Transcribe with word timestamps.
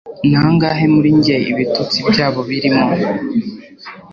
Nangahe 0.29 0.85
muri 0.93 1.09
njye 1.17 1.35
ibitutsi 1.51 1.97
byabo 2.09 2.39
birimo 2.49 2.85